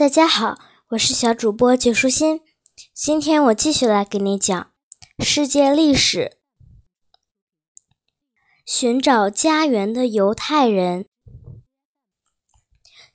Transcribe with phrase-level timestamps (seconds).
[0.00, 0.58] 大家好，
[0.92, 2.40] 我是小主播九舒心。
[2.94, 4.70] 今天我继续来给你讲
[5.18, 6.38] 世界历史。
[8.64, 11.04] 寻找家园的犹太人。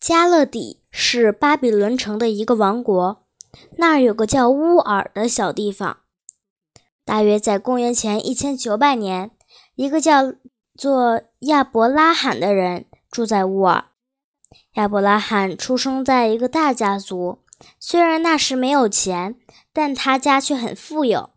[0.00, 3.24] 加勒底是巴比伦城的一个王国，
[3.78, 6.00] 那儿有个叫乌尔的小地方。
[7.04, 9.30] 大约在公元前一千九百年，
[9.76, 10.34] 一个叫
[10.76, 13.91] 做亚伯拉罕的人住在乌尔。
[14.74, 17.40] 亚伯拉罕出生在一个大家族，
[17.78, 19.36] 虽然那时没有钱，
[19.72, 21.30] 但他家却很富有，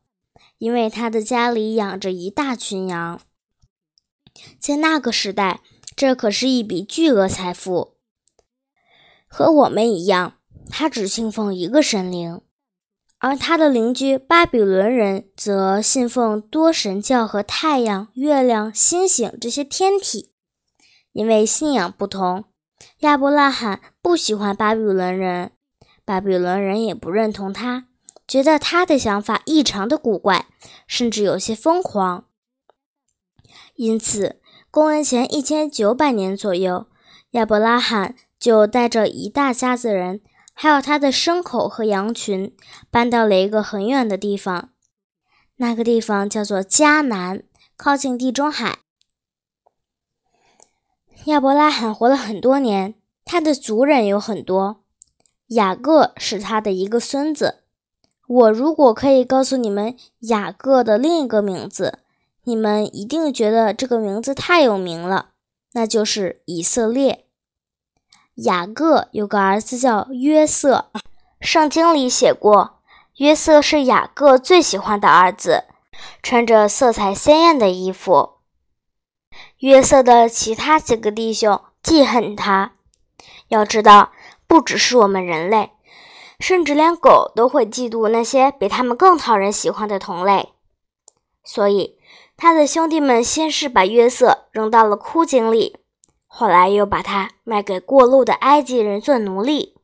[0.58, 3.20] 因为他的家里养着一大群羊。
[4.60, 5.62] 在那个时代，
[5.96, 7.96] 这可是一笔巨额财富。
[9.28, 10.38] 和我们一样，
[10.70, 12.42] 他只信奉一个神灵，
[13.20, 20.34] 而他的邻居巴比伦人则信奉多神教和太阳、月亮、星星这些天体。
[21.12, 22.46] 因为信仰不同。
[23.00, 25.52] 亚伯拉罕不喜欢巴比伦人，
[26.04, 27.88] 巴比伦人也不认同他，
[28.28, 30.48] 觉得他的想法异常的古怪，
[30.88, 32.26] 甚至有些疯狂。
[33.76, 34.42] 因此，
[34.72, 36.88] 公元前一千九百年左右，
[37.32, 40.22] 亚伯拉罕就带着一大家子人，
[40.54, 42.56] 还有他的牲口和羊群，
[42.90, 44.70] 搬到了一个很远的地方。
[45.58, 47.44] 那个地方叫做迦南，
[47.78, 48.80] 靠近地中海。
[51.26, 54.84] 亚伯拉罕活了很多年，他的族人有很多。
[55.48, 57.64] 雅各是他的一个孙子。
[58.28, 61.98] 我如果可以告诉你们雅各的另一个名字，
[62.44, 65.30] 你们一定觉得这个名字太有名了，
[65.74, 67.26] 那就是以色列。
[68.36, 70.92] 雅各有个儿子叫约瑟，
[71.42, 72.78] 圣经里写过，
[73.18, 75.64] 约瑟是雅各最喜欢的儿子，
[76.22, 78.35] 穿着色彩鲜艳的衣服。
[79.60, 82.74] 约瑟的其他几个弟兄记恨他。
[83.50, 84.12] 要知道，
[84.48, 85.72] 不只是我们人类，
[86.40, 90.54] 甚至连狗都会嫉妒那些比他们更讨人喜欢的同类。
[91.44, 91.98] 所以，
[92.36, 95.78] 他的兄弟们先是把约瑟扔到了枯井里，
[96.26, 99.76] 后来又把他卖给过路的埃及人做奴隶。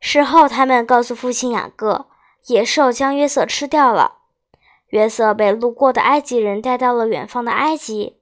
[0.00, 2.06] 事后，他们告诉父亲雅各，
[2.46, 4.18] 野兽将约瑟吃掉了。
[4.88, 8.19] 约瑟被路过的埃及人带到了远方的埃及。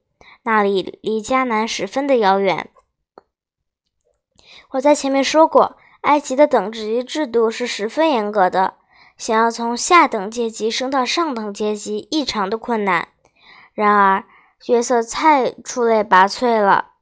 [0.49, 2.71] 那里离迦南十分的遥远。
[4.71, 8.77] 我在前面说过，埃及的等级制度是十分严格的，
[9.19, 13.09] 想要从下等阶级升到上等阶级异常的困难。
[13.75, 14.25] 然而，
[14.69, 16.93] 约瑟太出类拔萃了，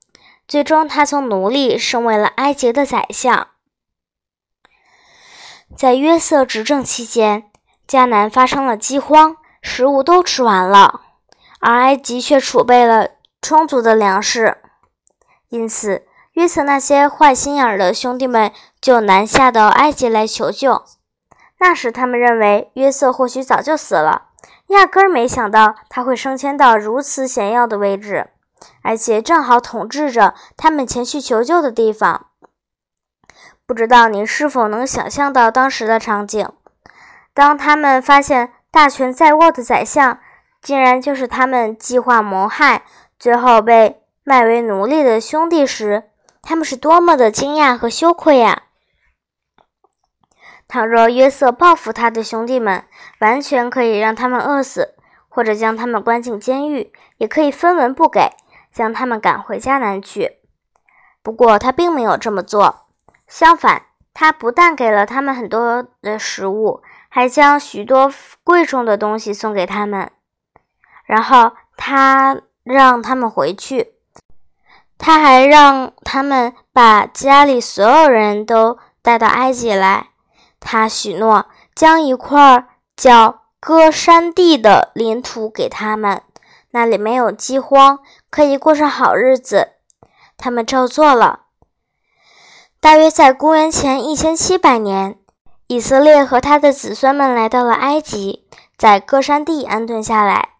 [0.48, 3.50] 最终他从奴隶升为了埃及的宰相。
[5.76, 7.48] 在约瑟执政期间，
[7.86, 11.02] 迦南发生了饥荒，食物都吃完了，
[11.60, 13.10] 而埃及却储备了。
[13.40, 14.58] 充足的粮食，
[15.48, 20.84] 因此约瑟那些坏心眼儿的兄弟们就南下到埃及来求救。
[21.58, 24.30] 那时他们认为约瑟或许早就死了，
[24.66, 28.28] 压根儿没想到他会升迁到如此显要的位置，
[28.82, 32.26] 而且正好统治着他们前去求救的地方。
[33.64, 36.48] 不知道你是否能想象到当时的场景？
[37.32, 40.18] 当他们发现大权在握的宰相
[40.60, 42.82] 竟然就是他们计划谋害。
[43.18, 46.10] 最后被卖为奴隶的兄弟时，
[46.42, 48.64] 他们是多么的惊讶和羞愧呀！
[50.68, 52.84] 倘若约瑟报复他的兄弟们，
[53.20, 54.94] 完全可以让他们饿死，
[55.28, 58.32] 或者将他们关进监狱，也可以分文不给，
[58.72, 60.38] 将他们赶回迦南去。
[61.22, 62.86] 不过他并没有这么做，
[63.26, 68.12] 相反，他不但给了他们很多的食物，还将许多
[68.44, 70.10] 贵重的东西送给他们。
[71.06, 72.42] 然后他。
[72.66, 73.94] 让他们回去，
[74.98, 80.08] 他还让他们把家里所有人都带到埃及来。
[80.58, 82.66] 他许诺将一块
[82.96, 86.22] 叫歌山地的领土给他们，
[86.72, 88.00] 那里没有饥荒，
[88.30, 89.74] 可以过上好日子。
[90.36, 91.42] 他们照做了。
[92.80, 95.16] 大约在公元前一千七百年，
[95.68, 100.55] 以色列和他的子孙们来到了埃及，在歌山地安顿下来。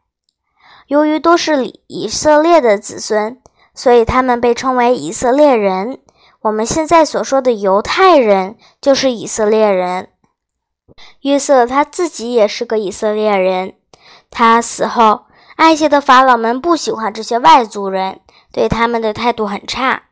[0.87, 3.41] 由于都是以色列的子孙，
[3.75, 5.99] 所以他们被称为以色列人。
[6.43, 10.09] 我们现在所说的犹太人就是以色列人。
[11.23, 13.75] 约瑟他自己也是个以色列人。
[14.31, 15.23] 他死后，
[15.57, 18.21] 埃及的法老们不喜欢这些外族人，
[18.53, 20.05] 对他们的态度很差。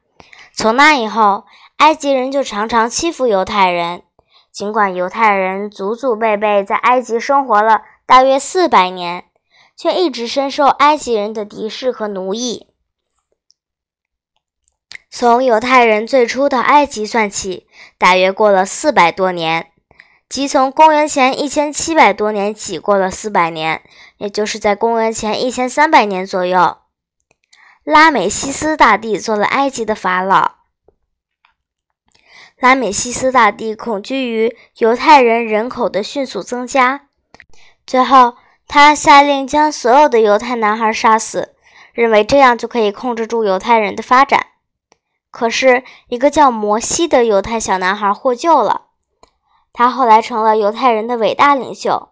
[0.53, 1.45] 从那以后，
[1.77, 4.03] 埃及人就常常欺负犹太人。
[4.51, 9.25] 尽管犹太人祖祖辈辈在埃及生活了大约四百年。
[9.77, 12.69] 却一直深受埃及人的敌视和奴役。
[15.11, 19.71] 从犹太人最初到埃及算起，大约过了四百多年，
[20.29, 23.83] 即从公元前一千七百多年起过了四百年，
[24.19, 26.79] 也就是在公元前一千三百年左右，
[27.85, 30.57] 拉美西斯大帝做了埃及的法老。
[32.57, 37.09] 拉美西斯大帝恐惧于犹太人人口的迅速增加，
[37.87, 38.35] 最后
[38.67, 41.55] 他下令将所有的犹太男孩杀死，
[41.93, 44.47] 认为这样就可以控制住犹太人的发展。
[45.31, 48.87] 可是，一个叫摩西的犹太小男孩获救了。
[49.73, 52.11] 他后来成了犹太人的伟大领袖。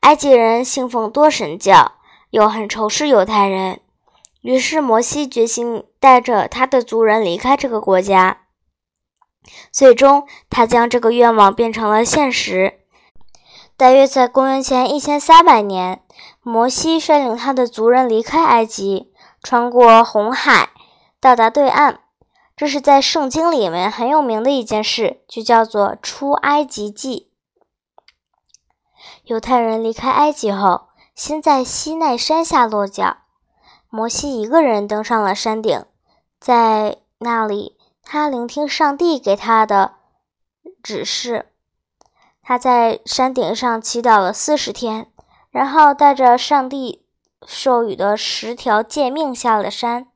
[0.00, 1.92] 埃及人信奉多神教，
[2.30, 3.80] 又很仇视犹太人，
[4.40, 8.38] 于是摩西决心带着他的族人离开这个国家。
[9.70, 12.79] 最终，他将这个愿望变成了现实。
[13.80, 16.02] 大约在公元前一千三百年，
[16.42, 19.10] 摩西率领他的族人离开埃及，
[19.42, 20.68] 穿过红海，
[21.18, 22.00] 到达对岸。
[22.54, 27.30] 这是在圣经里面很有名的一件事，就叫做出埃及记。
[29.24, 33.16] 犹太人离开埃及后，先在西奈山下落脚。
[33.88, 35.86] 摩西一个人登上了山顶，
[36.38, 39.94] 在那里，他聆听上帝给他的
[40.82, 41.49] 指示。
[42.42, 45.10] 他在山顶上祈祷了四十天，
[45.50, 47.04] 然后带着上帝
[47.46, 50.08] 授予的十条诫命下了山。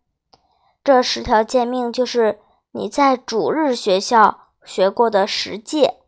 [0.83, 2.41] 这十条诫命就是
[2.73, 5.99] 你在主日学校学过的十诫。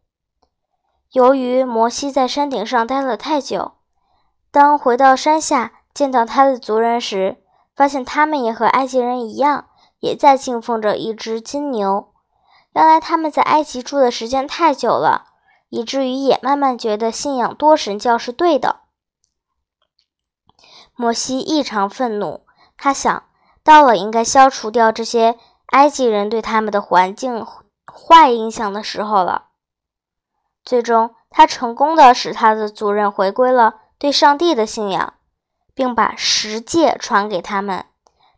[1.12, 3.72] 由于摩西在山顶上待了太久，
[4.50, 7.36] 当回到山下见到他的族人时，
[7.74, 9.68] 发现他们也和埃及人一样，
[10.00, 12.12] 也在敬奉着一只金牛。
[12.72, 15.28] 原来他们在埃及住的时间太久了，
[15.68, 18.80] 以至于也慢慢觉得信仰多神教是对的。
[20.94, 22.46] 摩西异常愤怒，
[22.76, 23.22] 他想。
[23.62, 25.36] 到了应该消除掉这些
[25.72, 27.44] 埃及人对他们的环境
[27.84, 29.48] 坏影响的时候了。
[30.64, 35.14] 最终，他成功的使他的族人回归了对上帝的信仰，
[35.74, 37.86] 并把十诫传给他们，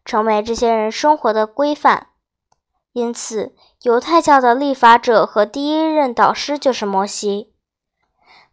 [0.03, 2.07] 成为这些人生活的规范。
[2.93, 7.53] 因此，犹太教的立法者和第一任导师就是摩西。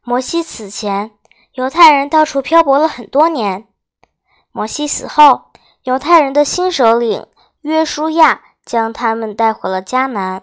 [0.03, 1.11] 摩西死前，
[1.53, 3.67] 犹太人到处漂泊了很多年。
[4.51, 5.51] 摩西死后。
[5.83, 7.27] 犹太人的新首领
[7.61, 10.41] 约书亚将他们带回了迦南。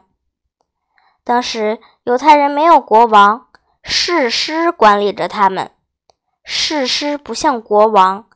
[1.25, 3.49] 当时犹太人没有国王，
[3.83, 5.73] 士师管理着他们。
[6.45, 8.27] 士师不像国王，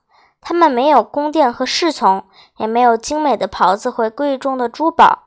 [0.40, 2.26] 他们没有宫殿和侍从，
[2.56, 5.25] 也没有精美的袍子和贵重的珠宝。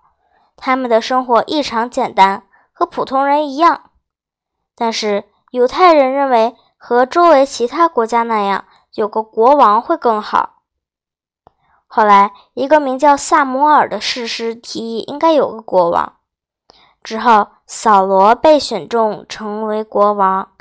[0.62, 3.92] 他们的生活异常简单，和普通人一样。
[4.76, 10.58] 但是犹太人认为，和周围其他国家那样，有个国王会更好。
[11.88, 16.18] 后来，一个名叫萨摩尔的士师提议应该有个国王。
[17.02, 20.52] 之后，扫罗被选中成为国王。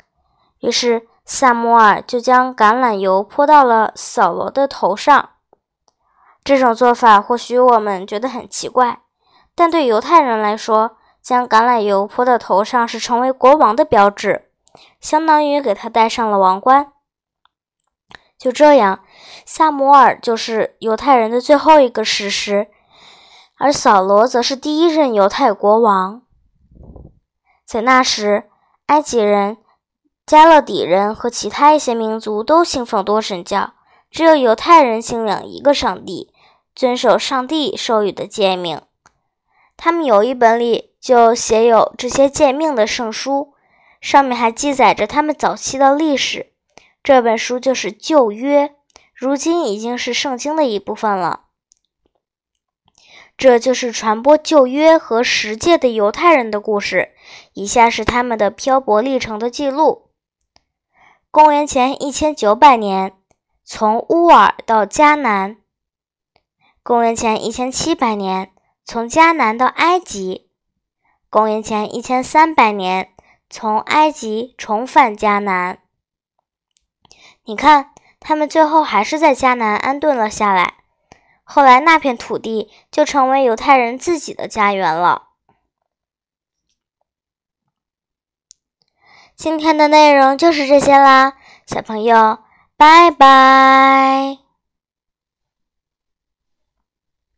[0.61, 5.29] 于是，萨摩尔就将橄榄油泼到了扫罗的头上。
[6.43, 9.01] 这种做法或许我们觉得很奇怪，
[9.59, 14.49] 但对犹太人来说，将橄榄油泼到头上是成为国王的标志，
[15.01, 16.93] 相当于给他戴上了王冠。
[18.37, 19.03] 就这样，
[19.45, 22.69] 萨摩尔就是犹太人的最后一个史诗，
[23.57, 26.21] 而扫罗则是第一任犹太国王。
[27.67, 28.45] 在那时，
[28.85, 29.57] 埃及人、
[30.25, 33.73] 加勒底人和其他一些民族都信奉多神教，
[34.09, 36.33] 只有犹太人信仰一个上帝，
[36.73, 38.79] 遵守上帝授予的诫命。
[39.81, 43.53] 他们有一本里就写有这些诫命的圣书，
[44.01, 46.51] 上面还记载着他们早期的历史。
[47.01, 48.75] 这本书就是旧约，
[49.15, 51.45] 如今已经是圣经的一部分了。
[53.37, 57.13] 这就是传播旧约和十诫的犹太人的故事。
[57.53, 60.09] 以下是他们的漂泊历程的记录：
[61.31, 63.13] 公元前一千九百年，
[63.63, 65.55] 从乌尔到迦南；
[66.83, 68.51] 公元前一千七百年，
[68.85, 70.47] 从迦南到埃及；
[71.29, 73.13] 公元前一千三百年，
[73.49, 75.79] 从埃及重返迦南。
[77.43, 80.75] 你看，他们最后还是在迦南安顿了下来。
[81.43, 85.29] 后来，那片土地就成为犹太人自己的家园了。
[89.35, 91.33] 今天的内容就是这些啦，
[91.65, 92.39] 小朋友，
[92.75, 94.48] 拜拜。